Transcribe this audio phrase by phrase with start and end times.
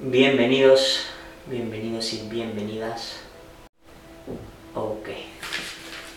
[0.00, 1.06] Bienvenidos,
[1.46, 3.16] bienvenidos y bienvenidas.
[4.72, 5.08] Ok,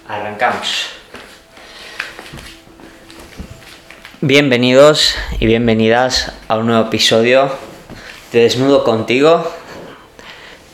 [0.07, 0.85] arrancamos.
[4.21, 7.49] Bienvenidos y bienvenidas a un nuevo episodio
[8.31, 9.51] de Desnudo contigo,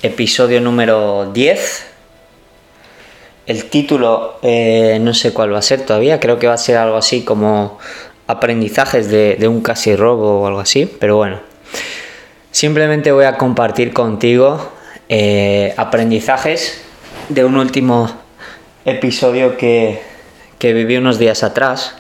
[0.02, 1.88] episodio número 10.
[3.46, 6.76] El título eh, no sé cuál va a ser todavía, creo que va a ser
[6.76, 7.80] algo así como
[8.28, 11.47] aprendizajes de, de un casi robo o algo así, pero bueno.
[12.58, 14.72] Simplemente voy a compartir contigo
[15.10, 16.82] eh, aprendizajes
[17.30, 18.12] de un último
[18.84, 20.02] episodio que,
[20.58, 21.94] que viví unos días atrás.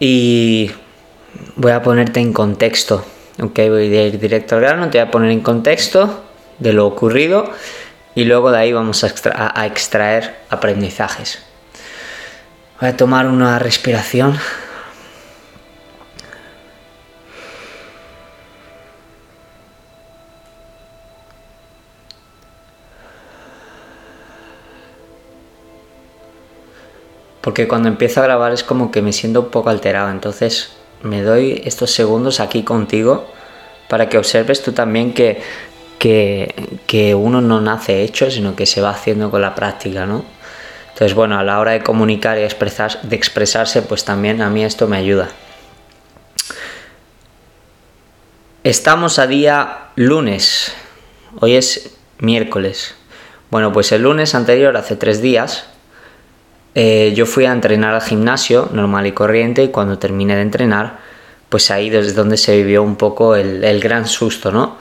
[0.00, 0.72] Y
[1.54, 3.04] voy a ponerte en contexto.
[3.40, 6.24] Ok, voy a ir directo al grano, te voy a poner en contexto
[6.58, 7.52] de lo ocurrido
[8.16, 11.44] y luego de ahí vamos a, extra a extraer aprendizajes.
[12.80, 14.36] Voy a tomar una respiración.
[27.44, 30.70] Porque cuando empiezo a grabar es como que me siento un poco alterado, entonces
[31.02, 33.26] me doy estos segundos aquí contigo
[33.86, 35.42] para que observes tú también que,
[35.98, 40.24] que, uno no nace hecho, sino que se va haciendo con la práctica, ¿no?
[40.88, 44.64] Entonces, bueno, a la hora de comunicar y expresar, de expresarse, pues también a mí
[44.64, 45.28] esto me ayuda.
[48.62, 50.72] Estamos a día lunes,
[51.40, 52.94] hoy es miércoles.
[53.50, 55.66] Bueno, pues el lunes anterior, hace tres días,
[56.74, 60.98] eh, yo fui a entrenar al gimnasio normal y corriente y cuando terminé de entrenar,
[61.48, 64.76] pues ahí desde donde se vivió un poco el, gran susto, ¿no?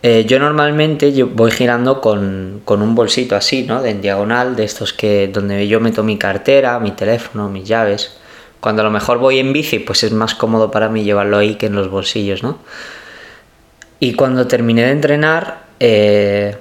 [0.00, 3.82] Eh, yo normalmente yo voy girando con, un bolsito así, ¿no?
[3.82, 8.16] De en diagonal, de estos que donde yo meto mi cartera, mi teléfono, mis llaves.
[8.60, 11.56] Cuando a lo mejor voy en bici, pues es más cómodo para mí llevarlo ahí
[11.56, 12.58] que en los bolsillos, ¿no?
[13.98, 16.56] Y cuando terminé de entrenar, eh,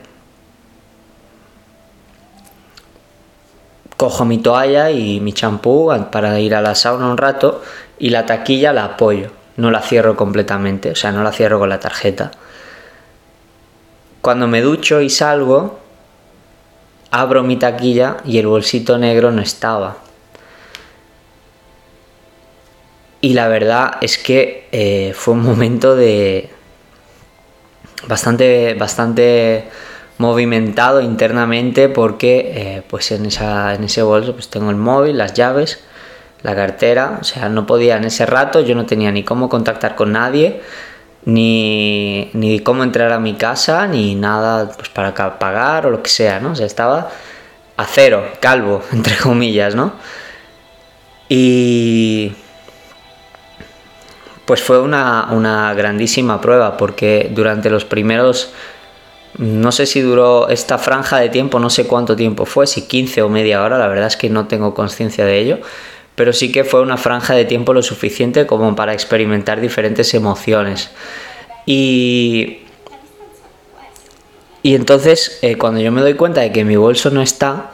[3.97, 7.63] cojo mi toalla y mi champú para ir a la sauna un rato
[7.97, 11.69] y la taquilla la apoyo, no la cierro completamente, o sea, no la cierro con
[11.69, 12.31] la tarjeta.
[14.21, 15.79] Cuando me ducho y salgo,
[17.09, 19.97] abro mi taquilla y el bolsito negro no estaba.
[23.19, 26.51] Y la verdad es que eh, fue un momento de
[28.07, 29.69] bastante, bastante
[30.17, 35.33] movimentado internamente porque eh, pues en, esa, en ese bolso pues tengo el móvil, las
[35.33, 35.79] llaves,
[36.43, 39.95] la cartera, o sea, no podía en ese rato, yo no tenía ni cómo contactar
[39.95, 40.61] con nadie,
[41.25, 46.09] ni, ni cómo entrar a mi casa, ni nada pues para pagar o lo que
[46.09, 46.51] sea, ¿no?
[46.51, 47.09] O sea, estaba
[47.75, 49.93] a cero, calvo, entre comillas, ¿no?
[51.29, 52.33] Y
[54.45, 58.53] pues fue una, una grandísima prueba porque durante los primeros
[59.37, 63.21] no sé si duró esta franja de tiempo, no sé cuánto tiempo fue, si 15
[63.21, 65.59] o media hora, la verdad es que no tengo conciencia de ello,
[66.15, 70.89] pero sí que fue una franja de tiempo lo suficiente como para experimentar diferentes emociones.
[71.67, 72.61] Y,
[74.63, 77.71] y entonces, eh, cuando yo me doy cuenta de que mi bolso no está,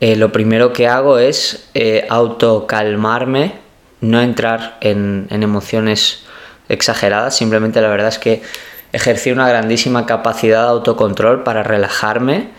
[0.00, 3.52] eh, lo primero que hago es eh, autocalmarme,
[4.00, 6.24] no entrar en emociones
[6.68, 8.42] exageradas, simplemente la verdad es que
[8.92, 12.50] ejercí una grandísima capacidad de autocontrol para relajarme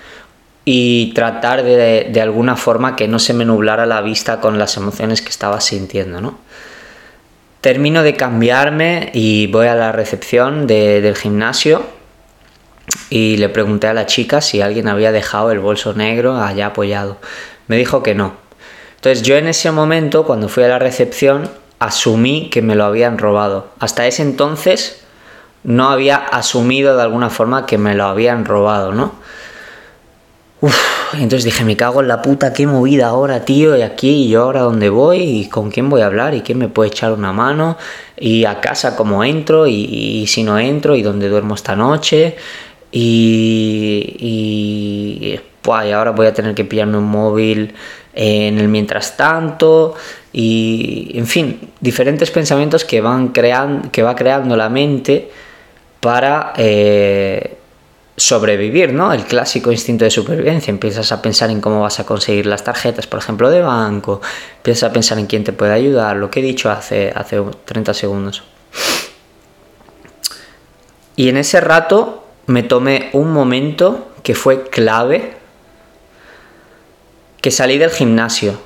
[0.69, 5.21] y tratar de, alguna forma que no se me nublara la vista con las emociones
[5.21, 6.37] que estaba sintiendo, ¿no?
[7.61, 11.83] Termino de cambiarme y voy a la recepción del gimnasio
[13.09, 17.17] y le pregunté a la chica si alguien había dejado el bolso negro allá apoyado.
[17.67, 18.33] Me dijo que no.
[18.95, 21.49] Entonces yo en ese momento, cuando fui a la recepción,
[21.79, 23.69] asumí que me lo habían robado.
[23.79, 25.06] Hasta ese entonces
[25.67, 29.11] no había asumido de alguna forma que me lo habían robado, ¿no?
[30.61, 34.29] Uf, entonces dije, me cago en la puta, qué movida ahora, tío, y aquí, y
[34.29, 37.11] yo ahora dónde voy, y con quién voy a hablar, y quién me puede echar
[37.11, 37.77] una mano,
[38.17, 42.37] y a casa cómo entro, y, si no entro, y dónde duermo esta noche,
[42.89, 47.73] y, y, y ahora voy a tener que pillarme un móvil
[48.13, 49.95] en el mientras tanto,
[50.31, 55.29] y en fin, diferentes pensamientos que van creando, que va creando la mente
[56.07, 57.57] para eh,
[58.15, 59.11] sobrevivir, ¿no?
[59.11, 60.71] El clásico instinto de supervivencia.
[60.71, 64.21] Empiezas a pensar en cómo vas a conseguir las tarjetas, por ejemplo, de banco.
[64.55, 67.93] Empiezas a pensar en quién te puede ayudar, lo que he dicho hace, hace 30
[67.93, 68.43] segundos.
[71.17, 75.33] Y en ese rato me tomé un momento que fue clave,
[77.41, 78.57] que salí del gimnasio.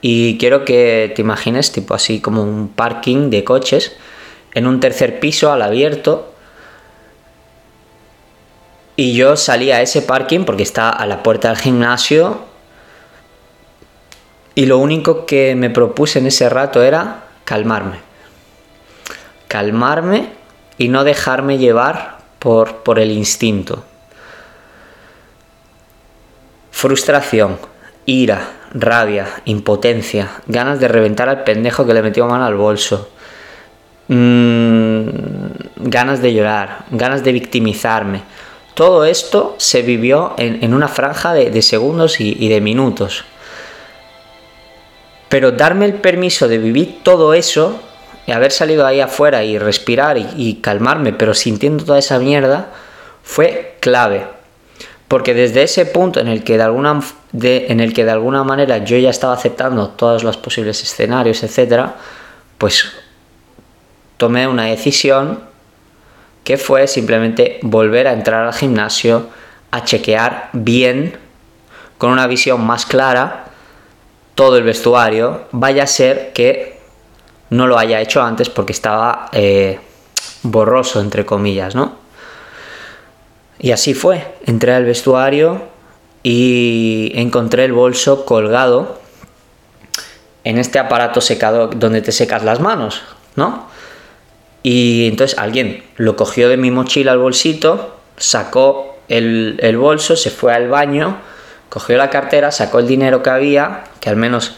[0.00, 3.94] Y quiero que te imagines, tipo así como un parking de coches,
[4.54, 6.32] en un tercer piso al abierto,
[8.96, 12.40] Y yo salí a ese parking porque está a la puerta del gimnasio.
[14.54, 17.98] Y lo único que me propuse en ese rato era calmarme.
[19.48, 20.30] Calmarme
[20.78, 23.84] y no dejarme llevar por, por el instinto.
[26.70, 27.58] Frustración,
[28.06, 33.10] ira, rabia, impotencia, ganas de reventar al pendejo que le metió mano al bolso,
[34.08, 35.08] mm,
[35.76, 38.22] ganas de llorar, ganas de victimizarme.
[38.76, 43.24] Todo esto se vivió en, una franja de, segundos y, de minutos.
[45.30, 47.80] Pero darme el permiso de vivir todo eso
[48.26, 52.68] y haber salido ahí afuera y respirar y calmarme, pero sintiendo toda esa mierda,
[53.22, 54.26] fue clave.
[55.08, 57.00] Porque desde ese punto en el que de alguna,
[57.32, 61.92] en el que de alguna manera yo ya estaba aceptando todos los posibles escenarios, etc.,
[62.58, 62.92] pues
[64.18, 65.45] tomé una decisión
[66.46, 69.26] que fue simplemente volver a entrar al gimnasio,
[69.72, 71.18] a chequear bien,
[71.98, 73.46] con una visión más clara,
[74.36, 76.78] todo el vestuario, vaya a ser que
[77.50, 79.80] no lo haya hecho antes porque estaba eh,
[80.44, 81.96] borroso, entre comillas, ¿no?
[83.58, 84.24] Y así fue.
[84.46, 85.62] Entré al vestuario
[86.22, 89.00] y encontré el bolso colgado
[90.44, 93.02] en este aparato secado donde te secas las manos,
[93.34, 93.66] ¿no?
[94.68, 100.30] Y entonces alguien lo cogió de mi mochila al bolsito, sacó el, el, bolso, se
[100.30, 101.18] fue al baño,
[101.68, 104.56] cogió la cartera, sacó el dinero que había, que al menos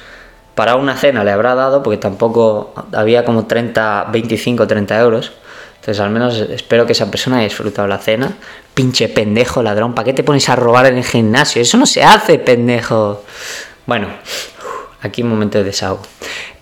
[0.54, 5.32] para una cena le habrá dado, porque tampoco había como 30, 25, 30 euros.
[5.74, 8.32] Entonces al menos espero que esa persona haya disfrutado la cena.
[8.72, 11.60] Pinche pendejo ladrón, ¿para qué te pones a robar en el gimnasio?
[11.60, 13.24] Eso no se hace, pendejo.
[13.84, 14.08] Bueno,
[15.02, 16.00] aquí un momento de desahogo.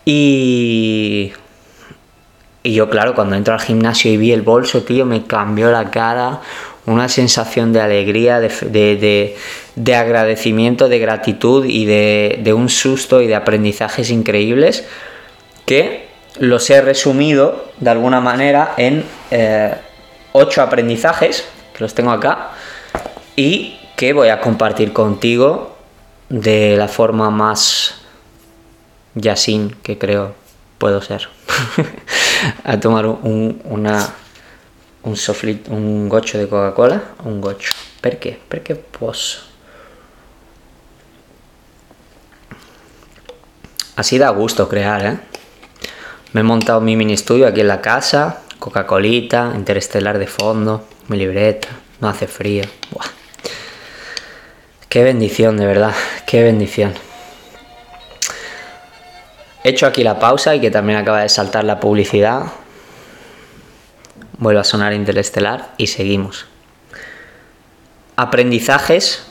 [0.04, 1.32] Y...
[2.66, 5.92] Y yo, claro, cuando entro al gimnasio y vi el bolso, tío, me cambió la
[5.92, 6.40] cara,
[6.84, 9.36] una sensación de alegría, de,
[9.76, 14.84] de, agradecimiento, de gratitud y de, un susto y de aprendizajes increíbles
[15.64, 16.08] que
[16.40, 19.72] los he resumido de alguna manera en eh,
[20.32, 22.50] ocho aprendizajes, que los tengo acá,
[23.36, 25.76] y que voy a compartir contigo
[26.30, 28.00] de la forma más
[29.14, 30.34] yasin que creo
[30.78, 31.28] puedo ser.
[32.64, 34.08] a tomar un, una,
[35.02, 35.16] un
[35.70, 37.72] un gocho de Coca-Cola, un gocho.
[38.00, 38.38] ¿Por qué?
[38.48, 39.40] Porque posso.
[43.96, 45.18] Así da gusto crear, ¿eh?
[46.32, 51.16] Me he montado mi mini estudio aquí en la casa, Coca-Colita, interestelar de fondo, mi
[51.16, 51.68] libreta,
[52.00, 52.64] no hace frío.
[54.90, 55.94] Qué bendición, de verdad,
[56.26, 56.92] qué bendición.
[59.66, 62.52] He hecho aquí la pausa y que también acaba de saltar la publicidad.
[64.38, 66.46] Vuelve a sonar interestelar y seguimos.
[68.14, 69.26] Aprendizajes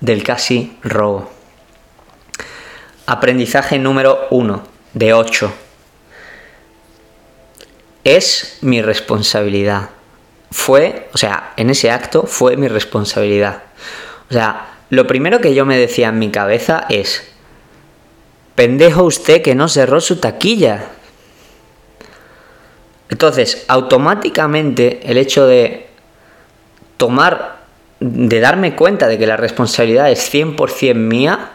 [0.00, 1.30] del casi robo.
[3.06, 4.62] Aprendizaje número 1
[4.92, 5.50] de 8
[8.04, 9.88] es mi responsabilidad.
[10.50, 13.62] Fue, o sea, en ese acto fue mi responsabilidad.
[14.28, 17.29] O sea, lo primero que yo me decía en mi cabeza es,
[18.54, 20.86] pendejo usted que no cerró su taquilla.
[23.08, 25.88] Entonces, automáticamente el hecho de
[26.96, 27.60] tomar,
[27.98, 31.50] de darme cuenta de que la responsabilidad es 100% mía,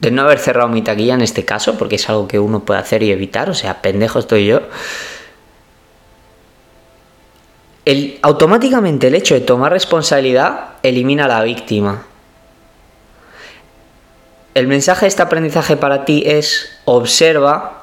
[0.00, 2.80] de no haber cerrado mi taquilla en este caso, porque es algo que uno puede
[2.80, 4.62] hacer y evitar, o sea, pendejo estoy yo,
[7.84, 12.06] el, automáticamente el hecho de tomar responsabilidad elimina a la víctima.
[14.54, 17.82] El mensaje de este aprendizaje para ti es observa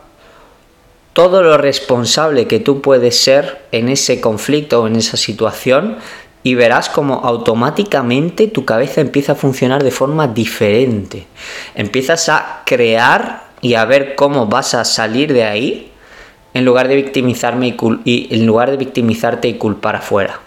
[1.12, 5.98] todo lo responsable que tú puedes ser en ese conflicto o en esa situación
[6.44, 11.28] y verás como automáticamente tu cabeza empieza a funcionar de forma diferente.
[11.76, 15.92] Empiezas a crear y a ver cómo vas a salir de ahí
[16.54, 17.76] en lugar de victimizarme
[18.06, 20.40] y, en lugar de victimizarte y culpar afuera.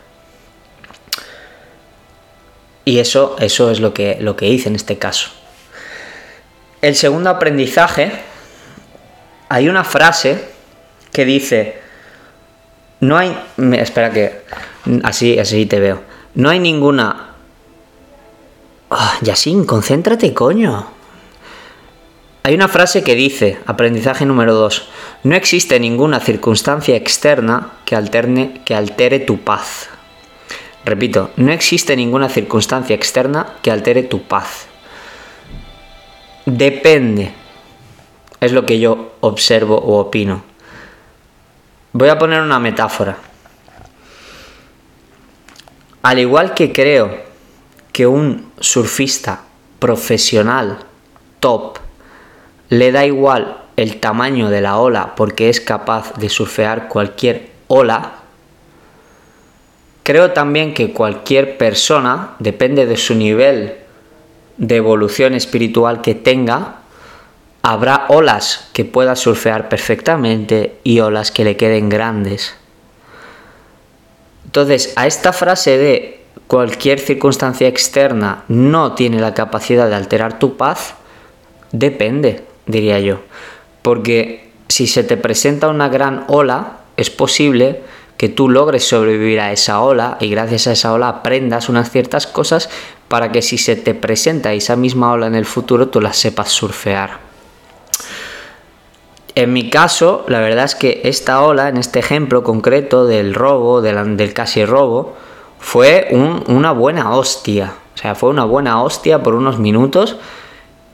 [2.87, 5.44] Y eso, eso es lo que, lo que hice en este caso.
[6.85, 8.12] El segundo aprendizaje,
[9.49, 10.45] hay una frase
[11.12, 11.79] que dice,
[13.00, 13.35] no hay,
[13.73, 14.43] espera que,
[15.03, 16.03] así, así te veo,
[16.35, 17.31] no hay ninguna...
[18.91, 20.87] Oh, Yasin, concéntrate, coño.
[22.43, 24.87] Hay una frase que dice, aprendizaje número 2,
[25.23, 29.88] no existe ninguna circunstancia externa que, alterne, que altere tu paz.
[30.85, 34.67] Repito, no existe ninguna circunstancia externa que altere tu paz.
[36.47, 37.33] Depende.
[38.41, 40.43] Es lo que yo observo o opino.
[41.93, 43.17] Voy a poner una metáfora.
[46.05, 47.17] al igual que creo
[47.91, 49.45] que un surfista
[49.79, 50.81] profesional
[51.41, 51.79] top
[52.69, 58.17] le da igual el tamaño de la ola porque es capaz de surfear cualquier ola,
[60.03, 63.84] creo también que cualquier persona, depende de su nivel
[64.57, 66.77] de evolución espiritual que tenga,
[67.63, 72.55] habrá olas que pueda surfear perfectamente y olas que le queden grandes.
[74.45, 80.57] Entonces, a esta frase de cualquier circunstancia externa no tiene la capacidad de alterar tu
[80.57, 80.95] paz,
[81.73, 83.21] depende, diría yo.
[83.83, 87.81] Porque si se te presenta una gran ola, es posible
[88.17, 92.27] que tú logres sobrevivir a esa ola y gracias a esa ola aprendas unas ciertas
[92.27, 92.71] cosas
[93.14, 96.49] para que si se te presenta esa misma ola en el futuro tú las sepas
[96.49, 97.18] surfear.
[99.37, 103.83] En mi caso, la verdad es que esta ola, en este ejemplo concreto del robo,
[103.83, 105.14] del, casi robo,
[105.61, 106.09] fue
[106.49, 107.75] una buena hostia.
[107.94, 110.16] O sea, fue una buena hostia por unos minutos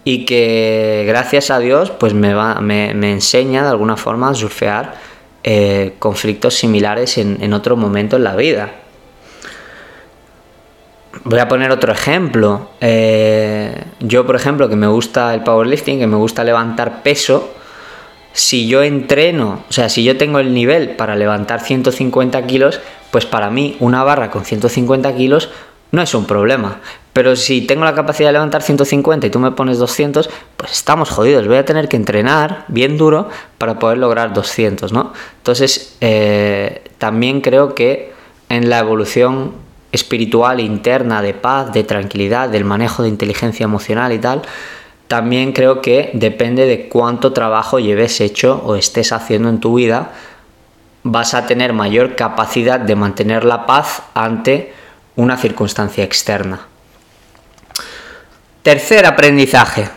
[0.04, 4.96] y que gracias a Dios pues me, me, enseña de alguna forma a surfear
[5.42, 8.72] eh, conflictos similares en, otro momento en la vida.
[11.24, 12.70] Voy a poner otro ejemplo.
[12.80, 17.52] Eh, yo, por ejemplo, que me gusta el powerlifting, que me gusta levantar peso,
[18.32, 23.26] si yo entreno, o sea, si yo tengo el nivel para levantar 150 kilos, pues
[23.26, 25.50] para mí una barra con 150 kilos
[25.92, 26.80] no es un problema.
[27.12, 31.10] Pero si tengo la capacidad de levantar 150 y tú me pones 200, pues estamos
[31.10, 31.48] jodidos.
[31.48, 35.12] Voy a tener que entrenar bien duro para poder lograr 200, ¿no?
[35.38, 38.12] Entonces, eh, también creo que
[38.48, 39.54] en la evolución
[39.92, 44.42] espiritual interna de paz, de tranquilidad, del manejo de inteligencia emocional y tal,
[45.08, 50.12] también creo que depende de cuánto trabajo lleves hecho o estés haciendo en tu vida,
[51.02, 54.72] vas a tener mayor capacidad de mantener la paz ante
[55.16, 56.60] una circunstancia externa.
[58.62, 59.88] Tercer aprendizaje.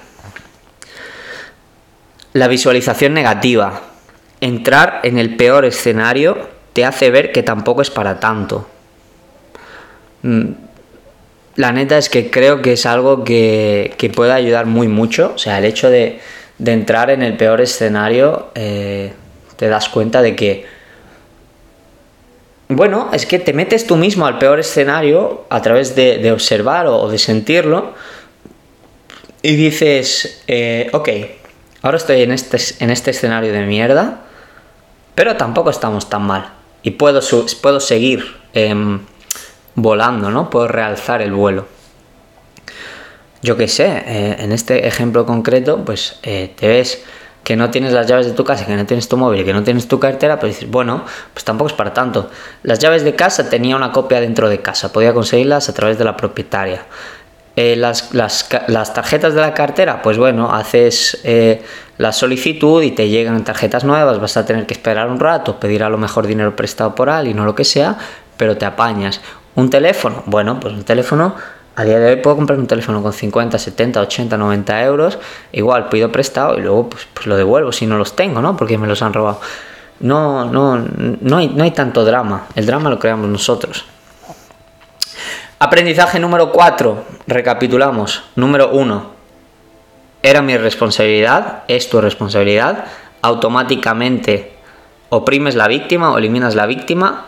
[2.33, 3.81] La visualización negativa.
[4.41, 8.67] Entrar en el peor escenario te hace ver que tampoco es para tanto.
[10.23, 10.51] Mm,
[11.55, 15.33] la neta es que creo que es algo que, puede ayudar muy mucho.
[15.35, 16.19] O sea, el hecho de,
[16.65, 19.13] entrar en el peor escenario, eh,
[19.55, 20.65] te das cuenta de que,
[22.69, 27.07] bueno, es que te metes tú mismo al peor escenario a través de, observar o,
[27.07, 27.93] de sentirlo
[29.43, 31.09] y dices, eh, ok,
[31.83, 34.21] ahora estoy en este, en este escenario de mierda,
[35.13, 37.19] pero tampoco estamos tan mal y puedo,
[37.61, 38.25] puedo seguir.
[38.53, 39.01] Em,
[39.75, 40.49] volando, ¿no?
[40.49, 41.65] Puedo realzar el vuelo.
[43.41, 47.03] Yo qué sé, eh, en este ejemplo concreto, pues eh, te ves
[47.43, 49.63] que no tienes las llaves de tu casa, que no tienes tu móvil, que no
[49.63, 51.03] tienes tu cartera, pues dices, bueno,
[51.33, 52.29] pues tampoco es para tanto.
[52.63, 56.05] Las llaves de casa tenía una copia dentro de casa, podía conseguirlas a través de
[56.05, 56.85] la propietaria.
[57.57, 61.21] Eh, las, las, tarjetas de la cartera, pues bueno, haces
[61.97, 65.83] la solicitud y te llegan tarjetas nuevas, vas a tener que esperar un rato, pedir
[65.83, 67.97] a lo mejor dinero prestado por alguien o lo que sea,
[68.37, 69.19] pero te apañas.
[69.55, 71.35] Un teléfono, bueno, pues un teléfono,
[71.75, 75.19] a día de hoy puedo comprar un teléfono con 50, 70, 80, 90 euros,
[75.51, 78.57] igual pido prestado y luego pues, pues, lo devuelvo si no los tengo, ¿no?
[78.57, 79.39] Porque me los han robado.
[79.99, 83.85] No, no, no hay, no hay tanto drama, el drama lo creamos nosotros.
[85.59, 88.23] Aprendizaje número 4, recapitulamos.
[88.35, 89.11] Número 1,
[90.23, 92.85] era mi responsabilidad, es tu responsabilidad,
[93.21, 94.53] automáticamente
[95.09, 97.27] oprimes la víctima o eliminas la víctima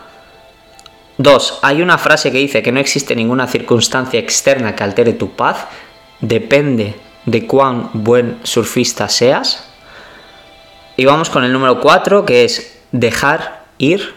[1.18, 5.30] Dos, hay una frase que dice que no existe ninguna circunstancia externa que altere tu
[5.34, 5.66] paz,
[6.20, 6.94] depende
[7.24, 9.64] de cuán buen surfista seas.
[10.96, 14.14] Y vamos con el número cuatro, que es dejar ir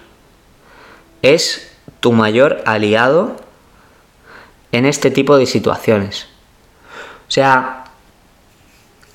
[1.22, 3.36] es tu mayor aliado
[4.72, 6.28] en este tipo de situaciones.
[7.28, 7.86] O sea,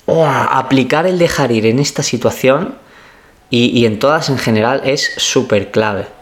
[0.07, 2.77] aplicar el dejar ir en esta situación
[3.49, 6.14] y, y en todas en general es súper clave.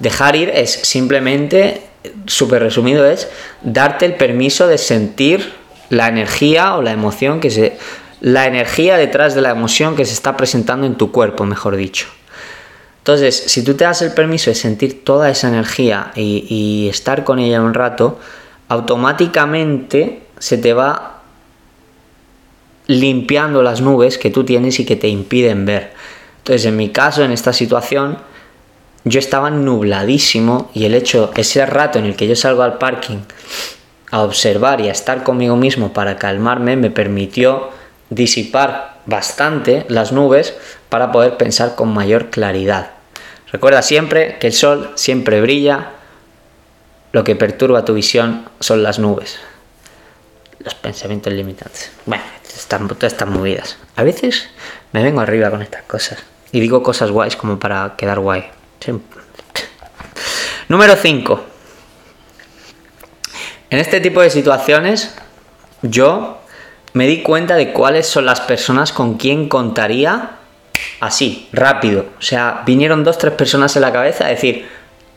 [0.00, 1.82] Dejar ir es simplemente,
[2.26, 3.28] súper resumido, es
[3.62, 5.52] darte el permiso de sentir
[5.90, 7.78] la energía o la emoción que se...
[8.22, 12.06] La energía detrás de la emoción que se está presentando en tu cuerpo, mejor dicho.
[12.98, 17.38] Entonces, si tú te das el permiso de sentir toda esa energía y, estar con
[17.38, 18.20] ella un rato,
[18.68, 21.22] automáticamente se te va
[22.86, 25.94] limpiando las nubes que tú tienes y que te impiden ver.
[26.38, 28.18] Entonces, en mi caso, en esta situación,
[29.04, 33.18] yo estaba nubladísimo y el hecho, ese rato en el que yo salgo al parking
[34.10, 37.70] a observar y a estar conmigo mismo para calmarme, me permitió
[38.10, 40.54] disipar bastante las nubes
[40.88, 42.90] para poder pensar con mayor claridad.
[43.52, 45.90] Recuerda siempre que el sol siempre brilla
[47.12, 49.38] lo que perturba tu visión son las nubes.
[50.60, 51.90] Los pensamientos limitantes.
[52.06, 52.22] Bueno,
[52.56, 53.78] están, todas estas movidas.
[53.96, 54.48] A veces
[54.92, 56.18] me vengo arriba con estas cosas.
[56.52, 58.44] Y digo cosas guays como para quedar guay.
[60.68, 61.44] Número 5.
[63.70, 65.14] En este tipo de situaciones,
[65.82, 66.40] yo
[66.92, 70.32] me di cuenta de cuáles son las personas con quien contaría
[71.00, 72.06] así, rápido.
[72.18, 74.66] O sea, vinieron dos, tres personas en la cabeza a decir,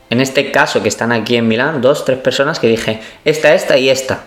[0.09, 3.77] en este caso que están aquí en Milán, dos, tres personas que dije, esta, esta
[3.77, 4.25] y esta,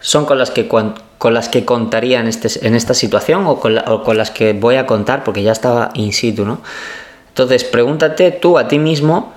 [0.00, 3.78] son con las que, con las que contaría en, este, en esta situación o con,
[3.78, 6.62] o con las que voy a contar porque ya estaba in situ, ¿no?
[7.30, 9.32] Entonces, pregúntate tú a ti mismo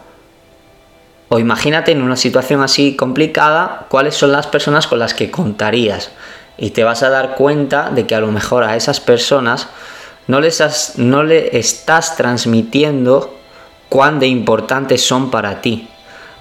[1.30, 6.12] o imagínate en una situación así complicada cuáles son las personas con las que contarías.
[6.60, 9.68] Y te vas a dar cuenta de que a lo mejor a esas personas
[10.28, 13.36] no, les no le estás transmitiendo
[13.90, 15.88] cuán de importantes son para ti.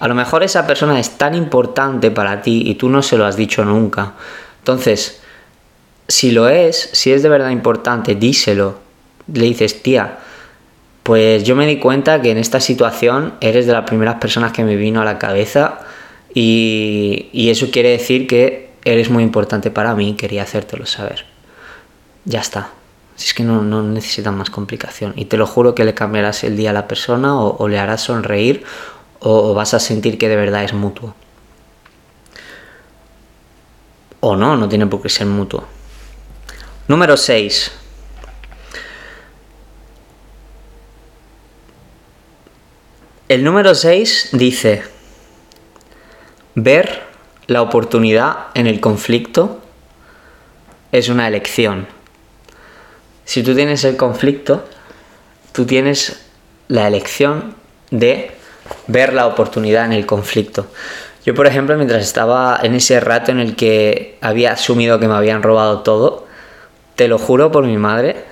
[0.01, 3.25] A lo mejor esa persona es tan importante para ti y tú no se lo
[3.25, 4.13] has dicho nunca.
[4.59, 5.23] Entonces,
[6.09, 8.79] si lo es, si es de verdad importante, díselo.
[9.33, 10.19] Le dices, tía,
[11.03, 14.65] pues yo me di cuenta que en esta situación eres de las primeras personas que
[14.65, 15.81] me vino a la cabeza
[16.35, 21.25] y, eso quiere decir que eres muy importante para mí quería hacértelo saber.
[22.25, 22.71] Ya está.
[23.17, 25.13] Si es que no, no necesitan más complicación.
[25.17, 28.03] Y te lo juro que le cambiarás el día a la persona o, le harás
[28.03, 28.65] sonreír
[29.19, 31.15] o, o vas a sentir que de verdad es mutuo.
[34.21, 35.65] O no, no tiene por qué ser mutuo.
[36.89, 37.82] Número 6.
[43.33, 44.83] El número 6 dice,
[46.55, 47.01] ver
[47.47, 49.63] la oportunidad en el conflicto
[50.93, 51.87] es una elección.
[53.25, 54.69] Si tú tienes el conflicto,
[55.53, 56.27] tú tienes
[56.69, 57.55] la elección
[57.91, 58.33] de
[58.87, 60.67] ver la oportunidad en el conflicto.
[61.25, 65.15] Yo, por ejemplo, mientras estaba en ese rato en el que había asumido que me
[65.15, 66.27] habían robado todo,
[66.97, 68.27] te lo juro por mi madre,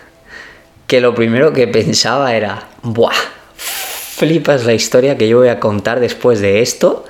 [0.86, 3.39] que lo primero que pensaba era, ¡buah!
[4.20, 7.06] Flipas la historia que yo voy a contar después de esto.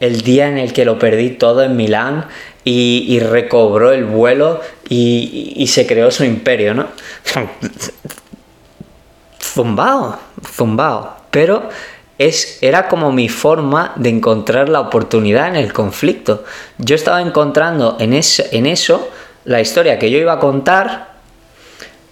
[0.00, 2.24] El día en el que lo perdí todo en Milán
[2.64, 6.86] y, recobró el vuelo y, se creó su imperio, ¿no?
[9.42, 10.18] zumbao,
[10.56, 11.16] zumbao.
[11.30, 11.68] Pero
[12.16, 16.44] es, era como mi forma de encontrar la oportunidad en el conflicto.
[16.78, 19.10] Yo estaba encontrando en, en eso
[19.44, 21.18] la historia que yo iba a contar,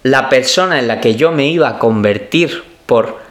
[0.03, 3.26] la persona en la que yo me iba a convertir por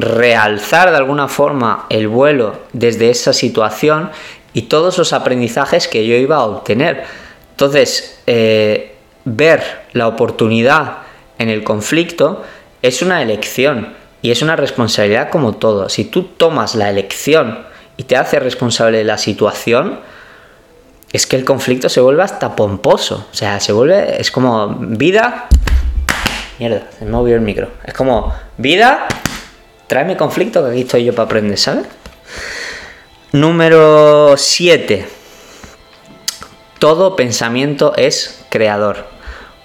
[0.00, 4.10] realzar de alguna forma el vuelo desde esa situación
[4.52, 7.04] y todos los aprendizajes que yo iba a obtener.
[7.52, 10.98] Entonces, eh, ver la oportunidad
[11.38, 12.42] en el conflicto
[12.82, 15.88] es una elección y es una responsabilidad como todo.
[15.88, 20.00] Si tú tomas la elección y te haces responsable de la situación,
[21.12, 23.28] es que el conflicto se vuelve hasta pomposo.
[23.30, 25.46] O sea, se vuelve, es como vida.
[26.58, 27.68] Mierda, se me movió el micro.
[27.84, 29.06] Es como vida,
[29.86, 31.86] tráeme conflicto que aquí estoy yo para aprender, ¿sabes?
[33.32, 35.06] Número 7.
[36.78, 39.06] Todo pensamiento es creador.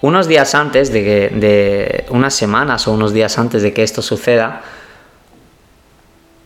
[0.01, 4.01] Unos días antes de que, de unas semanas o unos días antes de que esto
[4.01, 4.63] suceda,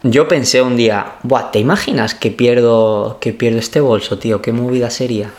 [0.02, 4.42] yo pensé un día, Buah, ¿te imaginas que pierdo, que pierdo este bolso, tío?
[4.42, 5.32] ¿Qué movida sería?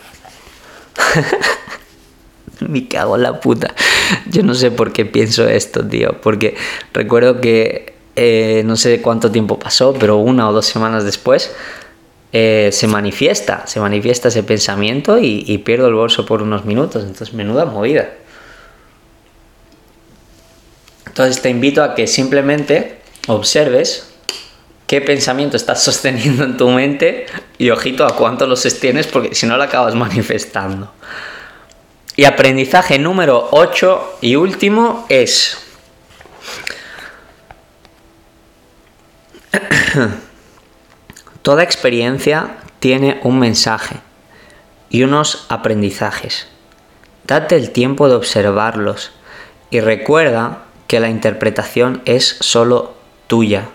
[2.61, 3.75] Me cago en la puta.
[4.31, 6.21] Yo no sé por qué pienso esto, tío.
[6.23, 6.57] Porque
[6.95, 11.55] recuerdo que eh, no sé cuánto tiempo pasó, pero una o dos semanas después,
[12.33, 17.05] eh, se manifiesta, se manifiesta ese pensamiento y, pierdo el bolso por unos minutos.
[17.05, 18.11] Entonces, menuda movida.
[21.07, 22.99] Entonces te invito a que simplemente
[23.29, 24.13] observes
[24.89, 29.47] qué pensamiento estás sosteniendo en tu mente y ojito a cuánto los sostienes porque si
[29.47, 30.93] no lo acabas manifestando.
[32.17, 35.64] Y aprendizaje número 8 y último es
[41.43, 43.97] Toda experiencia tiene un mensaje
[44.91, 46.49] y unos aprendizajes.
[47.27, 49.13] Date el tiempo de observarlos
[49.71, 52.95] y recuerda que la interpretación es solo
[53.27, 53.69] tuya.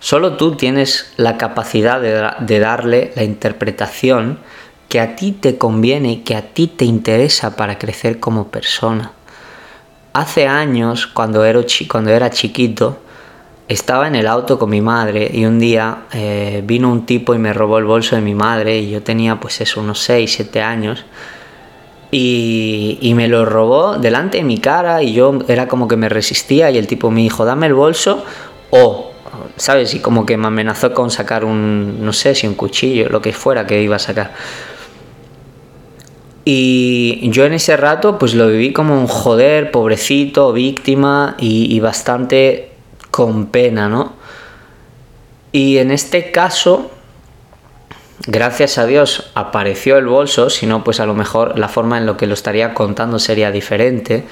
[0.00, 4.38] Solo tú tienes la capacidad de, darle la interpretación
[4.88, 9.12] que a ti te conviene y que a ti te interesa para crecer como persona.
[10.12, 13.00] Hace años, cuando era, cuando era chiquito,
[13.68, 17.38] estaba en el auto con mi madre y un día eh, vino un tipo y
[17.38, 20.62] me robó el bolso de mi madre y yo tenía pues eso, unos 6, 7
[20.62, 21.04] años
[22.10, 26.08] y, y, me lo robó delante de mi cara y yo era como que me
[26.08, 28.24] resistía y el tipo me dijo dame el bolso
[28.70, 29.08] o
[29.56, 29.94] ¿sabes?
[29.94, 33.32] Y como que me amenazó con sacar un, no sé, si un cuchillo, lo que
[33.32, 34.32] fuera que iba a sacar.
[36.44, 42.67] Y yo en ese rato pues lo viví como un joder, pobrecito, víctima y, bastante
[43.18, 44.12] con pena, ¿no?
[45.50, 46.88] Y en este caso,
[48.28, 52.06] gracias a Dios, apareció el bolso, si no, pues a lo mejor la forma en
[52.06, 54.22] lo que lo estaría contando sería diferente.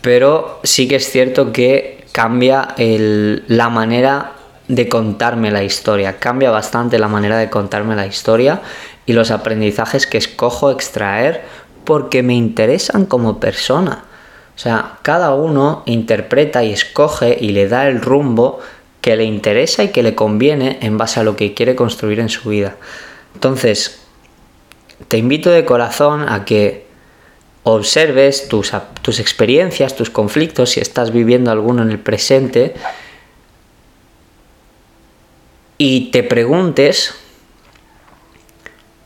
[0.00, 4.32] Pero sí que es cierto que cambia la manera
[4.66, 8.62] de contarme la historia, cambia bastante la manera de contarme la historia
[9.06, 11.44] y los aprendizajes que escojo extraer
[11.84, 14.06] porque me interesan como persona.
[14.54, 18.60] O sea, cada uno interpreta y escoge y le da el rumbo
[19.00, 22.28] que le interesa y que le conviene en base a lo que quiere construir en
[22.28, 22.76] su vida.
[23.34, 24.00] Entonces,
[25.08, 26.86] te invito de corazón a que
[27.64, 32.74] observes tus, tus experiencias, tus conflictos, si estás viviendo alguno en el presente,
[35.78, 37.14] y te preguntes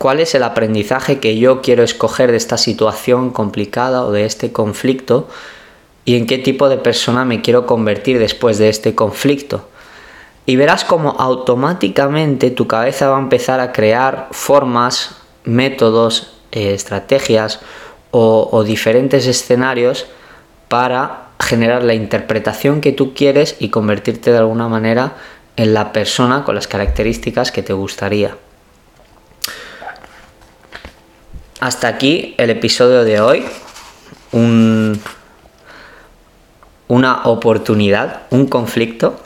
[0.07, 4.53] cuál es el aprendizaje que yo quiero escoger de esta situación complicada o de este
[4.53, 5.27] conflicto
[6.05, 9.69] y en qué tipo de persona me quiero convertir después de este conflicto.
[10.47, 17.59] Y verás como automáticamente tu cabeza va a empezar a crear formas, métodos, eh, estrategias
[18.13, 20.07] o, diferentes escenarios
[20.69, 25.15] para generar la interpretación que tú quieres y convertirte de alguna manera
[25.57, 28.37] en la persona con las características que te gustaría.
[31.61, 33.45] Hasta aquí el episodio de hoy.
[36.89, 39.19] una oportunidad, un conflicto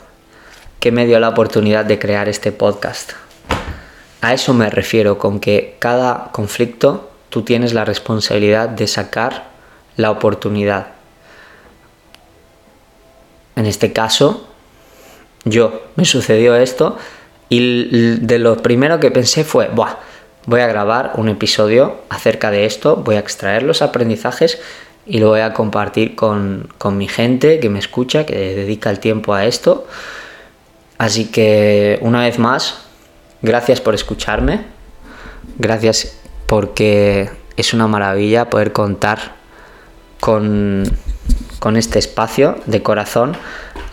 [0.79, 3.11] que me dio la oportunidad de crear este podcast.
[4.21, 9.49] A eso me refiero, con que cada conflicto tú tienes la responsabilidad de sacar
[9.97, 10.87] la oportunidad.
[13.57, 14.47] En este caso,
[15.43, 16.97] yo me sucedió esto
[17.49, 19.97] y de lo primero que pensé fue, Buah,
[20.45, 24.59] voy a grabar un episodio acerca de esto, voy a extraer los aprendizajes
[25.05, 28.99] y lo voy a compartir con, con mi gente que me escucha, que dedica el
[28.99, 29.87] tiempo a esto
[31.01, 32.77] Así que una vez más,
[33.41, 34.65] gracias por escucharme,
[35.57, 39.33] gracias porque es una maravilla poder contar
[40.19, 40.83] con,
[41.57, 43.35] con este espacio de corazón.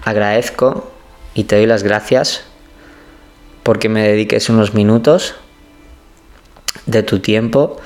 [0.05, 0.93] Agradezco
[1.33, 2.45] y te doy las gracias
[3.63, 5.35] porque me dediques unos minutos
[6.87, 7.79] de tu tiempo.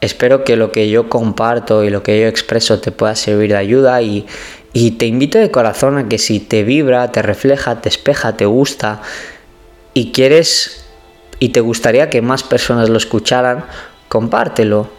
[0.00, 3.56] Espero que lo que yo comparto y lo que yo expreso te pueda servir de
[3.56, 4.26] ayuda y,
[4.72, 8.46] y te invito de corazón a que si te vibra, te refleja, te espeja, te
[8.46, 9.02] gusta
[9.94, 10.84] y quieres
[11.40, 13.64] y te gustaría que más personas lo escucharan,
[14.08, 14.98] compártelo.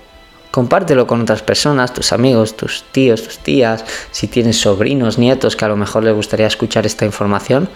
[0.51, 5.63] Compártelo con otras personas, tus amigos, tus tíos, tus tías, si tienes sobrinos, nietos que
[5.63, 7.69] a lo mejor les gustaría escuchar esta información,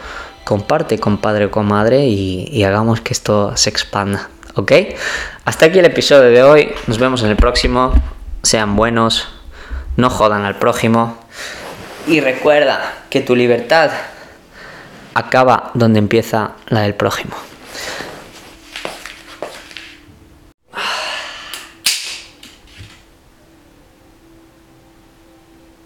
[0.44, 4.30] comparte con padre o con madre y, y hagamos que esto se expanda.
[4.56, 4.72] ¿Ok?
[5.46, 6.74] Hasta aquí el episodio de hoy.
[6.88, 7.94] Nos vemos en el próximo.
[8.44, 9.28] Sean buenos.
[9.98, 11.18] No jodan al prójimo.
[12.08, 13.92] Y recuerda que tu libertad
[15.14, 17.36] acaba donde empieza la del prójimo.